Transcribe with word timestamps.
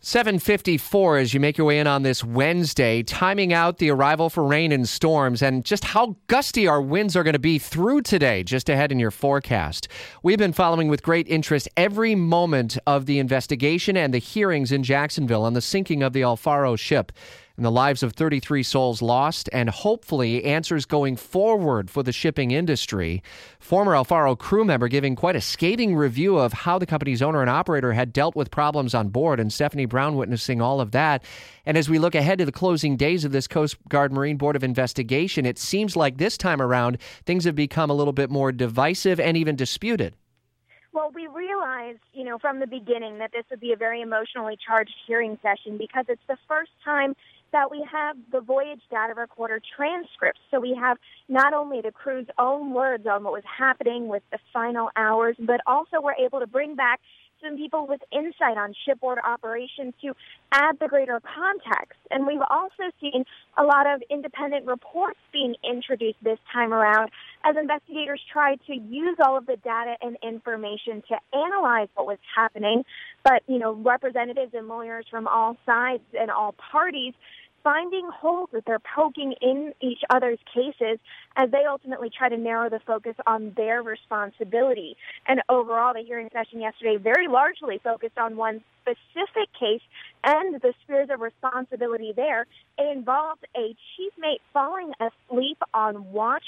754 0.00 1.16
as 1.16 1.34
you 1.34 1.40
make 1.40 1.58
your 1.58 1.66
way 1.66 1.80
in 1.80 1.88
on 1.88 2.04
this 2.04 2.22
Wednesday, 2.22 3.02
timing 3.02 3.52
out 3.52 3.78
the 3.78 3.90
arrival 3.90 4.30
for 4.30 4.44
rain 4.44 4.70
and 4.70 4.88
storms 4.88 5.42
and 5.42 5.64
just 5.64 5.86
how 5.86 6.14
gusty 6.28 6.68
our 6.68 6.80
winds 6.80 7.16
are 7.16 7.24
going 7.24 7.32
to 7.32 7.40
be 7.40 7.58
through 7.58 8.02
today, 8.02 8.44
just 8.44 8.68
ahead 8.68 8.92
in 8.92 9.00
your 9.00 9.10
forecast. 9.10 9.88
We've 10.22 10.38
been 10.38 10.52
following 10.52 10.86
with 10.86 11.02
great 11.02 11.26
interest 11.26 11.68
every 11.76 12.14
moment 12.14 12.78
of 12.86 13.06
the 13.06 13.18
investigation 13.18 13.96
and 13.96 14.14
the 14.14 14.18
hearings 14.18 14.70
in 14.70 14.84
Jacksonville 14.84 15.42
on 15.42 15.54
the 15.54 15.60
sinking 15.60 16.04
of 16.04 16.12
the 16.12 16.22
El 16.22 16.36
Faro 16.36 16.76
ship 16.76 17.10
the 17.64 17.70
lives 17.70 18.02
of 18.02 18.12
33 18.12 18.62
souls 18.62 19.02
lost, 19.02 19.48
and 19.52 19.68
hopefully 19.68 20.44
answers 20.44 20.84
going 20.84 21.16
forward 21.16 21.90
for 21.90 22.02
the 22.02 22.12
shipping 22.12 22.50
industry. 22.50 23.22
Former 23.58 23.94
El 23.94 24.04
Faro 24.04 24.36
crew 24.36 24.64
member 24.64 24.88
giving 24.88 25.16
quite 25.16 25.36
a 25.36 25.40
scathing 25.40 25.96
review 25.96 26.38
of 26.38 26.52
how 26.52 26.78
the 26.78 26.86
company's 26.86 27.22
owner 27.22 27.40
and 27.40 27.50
operator 27.50 27.92
had 27.92 28.12
dealt 28.12 28.36
with 28.36 28.50
problems 28.50 28.94
on 28.94 29.08
board, 29.08 29.40
and 29.40 29.52
Stephanie 29.52 29.86
Brown 29.86 30.16
witnessing 30.16 30.60
all 30.60 30.80
of 30.80 30.92
that. 30.92 31.24
And 31.66 31.76
as 31.76 31.88
we 31.88 31.98
look 31.98 32.14
ahead 32.14 32.38
to 32.38 32.44
the 32.44 32.52
closing 32.52 32.96
days 32.96 33.24
of 33.24 33.32
this 33.32 33.48
Coast 33.48 33.76
Guard 33.88 34.12
Marine 34.12 34.36
Board 34.36 34.56
of 34.56 34.64
Investigation, 34.64 35.44
it 35.44 35.58
seems 35.58 35.96
like 35.96 36.18
this 36.18 36.38
time 36.38 36.62
around 36.62 36.98
things 37.26 37.44
have 37.44 37.54
become 37.54 37.90
a 37.90 37.94
little 37.94 38.12
bit 38.12 38.30
more 38.30 38.52
divisive 38.52 39.18
and 39.18 39.36
even 39.36 39.56
disputed. 39.56 40.14
Well, 40.92 41.10
we 41.14 41.26
realized, 41.88 42.02
you 42.12 42.24
know, 42.24 42.38
from 42.38 42.60
the 42.60 42.66
beginning 42.66 43.18
that 43.18 43.32
this 43.32 43.44
would 43.50 43.60
be 43.60 43.72
a 43.72 43.76
very 43.76 44.00
emotionally 44.00 44.56
charged 44.64 44.94
hearing 45.06 45.38
session 45.42 45.78
because 45.78 46.04
it's 46.08 46.22
the 46.28 46.36
first 46.48 46.70
time 46.84 47.14
that 47.50 47.70
we 47.70 47.86
have 47.90 48.16
the 48.30 48.40
voyage 48.40 48.80
data 48.90 49.14
recorder 49.14 49.60
transcripts. 49.76 50.40
So 50.50 50.60
we 50.60 50.76
have 50.78 50.98
not 51.28 51.54
only 51.54 51.80
the 51.80 51.92
crew's 51.92 52.26
own 52.38 52.74
words 52.74 53.06
on 53.06 53.24
what 53.24 53.32
was 53.32 53.44
happening 53.46 54.08
with 54.08 54.22
the 54.30 54.38
final 54.52 54.90
hours, 54.96 55.36
but 55.38 55.60
also 55.66 56.00
we're 56.02 56.14
able 56.14 56.40
to 56.40 56.46
bring 56.46 56.74
back 56.74 57.00
some 57.42 57.56
people 57.56 57.86
with 57.86 58.00
insight 58.12 58.56
on 58.56 58.74
shipboard 58.86 59.18
operations 59.24 59.94
to 60.02 60.14
add 60.52 60.78
the 60.80 60.88
greater 60.88 61.20
context. 61.20 61.98
And 62.10 62.26
we've 62.26 62.42
also 62.48 62.90
seen 63.00 63.24
a 63.56 63.62
lot 63.62 63.86
of 63.86 64.02
independent 64.10 64.66
reports 64.66 65.18
being 65.32 65.54
introduced 65.62 66.18
this 66.22 66.38
time 66.52 66.72
around 66.72 67.10
as 67.44 67.56
investigators 67.56 68.20
tried 68.32 68.60
to 68.66 68.74
use 68.74 69.16
all 69.24 69.36
of 69.36 69.46
the 69.46 69.56
data 69.56 69.94
and 70.00 70.16
information 70.22 71.02
to 71.08 71.16
analyze 71.32 71.88
what 71.94 72.06
was 72.06 72.18
happening. 72.34 72.84
But, 73.24 73.42
you 73.46 73.58
know, 73.58 73.74
representatives 73.74 74.52
and 74.54 74.68
lawyers 74.68 75.06
from 75.10 75.26
all 75.26 75.56
sides 75.66 76.02
and 76.18 76.30
all 76.30 76.54
parties 76.72 77.14
finding 77.62 78.08
holes 78.12 78.48
that 78.52 78.64
they're 78.66 78.78
poking 78.78 79.34
in 79.40 79.72
each 79.80 80.00
other's 80.10 80.38
cases 80.52 80.98
as 81.36 81.50
they 81.50 81.64
ultimately 81.68 82.10
try 82.10 82.28
to 82.28 82.36
narrow 82.36 82.68
the 82.70 82.80
focus 82.80 83.14
on 83.26 83.52
their 83.56 83.82
responsibility. 83.82 84.96
And 85.26 85.42
overall, 85.48 85.94
the 85.94 86.02
hearing 86.02 86.28
session 86.32 86.60
yesterday 86.60 86.96
very 86.96 87.28
largely 87.28 87.78
focused 87.82 88.18
on 88.18 88.36
one 88.36 88.62
specific 88.82 89.52
case 89.58 89.82
and 90.24 90.60
the 90.60 90.72
spheres 90.82 91.08
of 91.10 91.20
responsibility 91.20 92.12
there. 92.14 92.46
It 92.78 92.96
involved 92.96 93.44
a 93.56 93.74
chief 93.96 94.12
mate 94.18 94.40
falling 94.52 94.92
asleep 95.00 95.58
on 95.74 96.12
watch. 96.12 96.44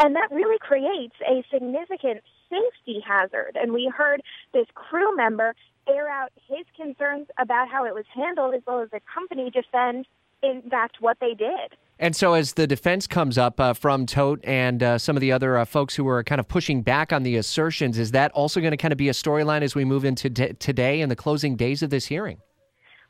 And 0.00 0.14
that 0.14 0.30
really 0.30 0.58
creates 0.58 1.16
a 1.28 1.44
significant 1.52 2.22
safety 2.48 3.00
hazard. 3.04 3.56
And 3.60 3.72
we 3.72 3.90
heard 3.94 4.22
this 4.52 4.66
crew 4.74 5.16
member 5.16 5.54
air 5.88 6.08
out 6.08 6.30
his 6.48 6.66
concerns 6.76 7.26
about 7.38 7.68
how 7.68 7.84
it 7.84 7.94
was 7.94 8.04
handled, 8.14 8.54
as 8.54 8.62
well 8.66 8.80
as 8.80 8.90
the 8.90 9.00
company 9.12 9.50
defend 9.50 10.06
in 10.42 10.62
fact 10.70 10.96
what 11.00 11.18
they 11.20 11.34
did. 11.34 11.76
And 12.00 12.14
so, 12.14 12.34
as 12.34 12.52
the 12.52 12.66
defense 12.66 13.08
comes 13.08 13.36
up 13.36 13.58
uh, 13.58 13.72
from 13.72 14.06
Tote 14.06 14.40
and 14.44 14.82
uh, 14.82 14.98
some 14.98 15.16
of 15.16 15.20
the 15.20 15.32
other 15.32 15.58
uh, 15.58 15.64
folks 15.64 15.96
who 15.96 16.06
are 16.06 16.22
kind 16.22 16.38
of 16.38 16.46
pushing 16.46 16.82
back 16.82 17.12
on 17.12 17.24
the 17.24 17.36
assertions, 17.36 17.98
is 17.98 18.12
that 18.12 18.30
also 18.32 18.60
going 18.60 18.70
to 18.70 18.76
kind 18.76 18.92
of 18.92 18.98
be 18.98 19.08
a 19.08 19.12
storyline 19.12 19.62
as 19.62 19.74
we 19.74 19.84
move 19.84 20.04
into 20.04 20.30
t- 20.30 20.52
today 20.54 21.00
and 21.00 21.10
the 21.10 21.16
closing 21.16 21.56
days 21.56 21.82
of 21.82 21.90
this 21.90 22.06
hearing? 22.06 22.38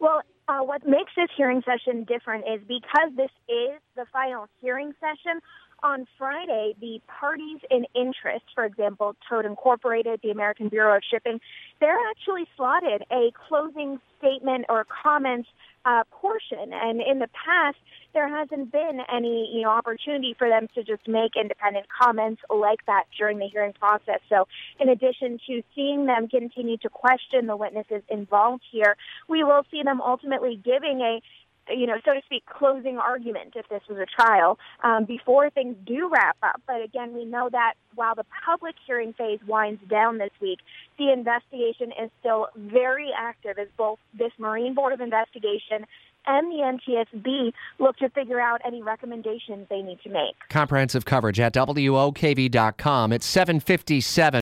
Well, 0.00 0.22
uh, 0.48 0.60
what 0.60 0.86
makes 0.86 1.12
this 1.16 1.28
hearing 1.36 1.62
session 1.66 2.04
different 2.04 2.44
is 2.48 2.60
because 2.66 3.10
this 3.14 3.30
is 3.48 3.78
the 3.94 4.06
final 4.10 4.46
hearing 4.62 4.94
session. 4.98 5.40
On 5.82 6.08
Friday, 6.18 6.74
the 6.80 7.00
parties 7.06 7.60
in 7.70 7.86
interest, 7.94 8.44
for 8.52 8.64
example, 8.64 9.14
Tote 9.28 9.44
Incorporated, 9.44 10.18
the 10.24 10.30
American 10.30 10.68
Bureau 10.68 10.96
of 10.96 11.02
Shipping, 11.08 11.40
they're 11.78 11.98
actually 12.10 12.48
slotted 12.56 13.04
a 13.12 13.30
closing 13.48 14.00
statement 14.18 14.64
or 14.68 14.84
comments 14.84 15.48
uh, 15.84 16.02
portion. 16.10 16.72
And 16.72 17.00
in 17.00 17.20
the 17.20 17.28
past, 17.28 17.76
there 18.12 18.28
hasn't 18.28 18.72
been 18.72 19.00
any, 19.12 19.50
you 19.54 19.62
know, 19.62 19.70
opportunity 19.70 20.34
for 20.36 20.48
them 20.48 20.66
to 20.74 20.82
just 20.82 21.06
make 21.06 21.36
independent 21.40 21.86
comments 21.88 22.42
like 22.50 22.84
that 22.86 23.04
during 23.16 23.38
the 23.38 23.46
hearing 23.46 23.72
process. 23.72 24.18
So, 24.28 24.48
in 24.80 24.88
addition 24.88 25.38
to 25.46 25.62
seeing 25.76 26.06
them 26.06 26.26
continue 26.26 26.76
to 26.78 26.88
question 26.88 27.46
the 27.46 27.56
witnesses 27.56 28.02
involved 28.08 28.64
here, 28.70 28.96
we 29.28 29.44
will 29.44 29.64
see 29.70 29.82
them 29.84 30.00
ultimately 30.00 30.60
giving 30.62 31.00
a 31.00 31.22
you 31.70 31.86
know, 31.86 31.96
so 32.04 32.14
to 32.14 32.20
speak, 32.24 32.44
closing 32.46 32.98
argument 32.98 33.54
if 33.56 33.68
this 33.68 33.82
was 33.88 33.98
a 33.98 34.06
trial 34.06 34.58
um, 34.82 35.04
before 35.04 35.50
things 35.50 35.76
do 35.86 36.10
wrap 36.12 36.36
up. 36.42 36.60
But 36.66 36.82
again, 36.82 37.14
we 37.14 37.24
know 37.24 37.48
that 37.50 37.74
while 37.94 38.14
the 38.14 38.24
public 38.44 38.74
hearing 38.86 39.12
phase 39.12 39.40
winds 39.46 39.80
down 39.88 40.18
this 40.18 40.30
week, 40.40 40.58
the 40.98 41.12
investigation 41.12 41.92
is 42.02 42.10
still 42.20 42.48
very 42.56 43.10
active 43.16 43.58
as 43.58 43.68
both 43.76 43.98
this 44.16 44.32
Marine 44.38 44.74
Board 44.74 44.92
of 44.92 45.00
Investigation 45.00 45.86
and 46.26 46.52
the 46.52 46.78
NTSB 47.16 47.52
look 47.78 47.96
to 47.98 48.08
figure 48.10 48.40
out 48.40 48.60
any 48.64 48.82
recommendations 48.82 49.66
they 49.70 49.82
need 49.82 49.98
to 50.02 50.10
make. 50.10 50.36
Comprehensive 50.50 51.04
coverage 51.04 51.40
at 51.40 51.54
WOKV.com. 51.54 53.12
It's 53.12 53.26
757. 53.26 54.40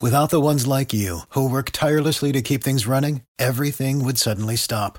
Without 0.00 0.30
the 0.30 0.40
ones 0.40 0.66
like 0.66 0.92
you, 0.92 1.20
who 1.30 1.48
work 1.48 1.70
tirelessly 1.70 2.32
to 2.32 2.42
keep 2.42 2.62
things 2.62 2.86
running, 2.86 3.22
everything 3.38 4.04
would 4.04 4.18
suddenly 4.18 4.56
stop 4.56 4.98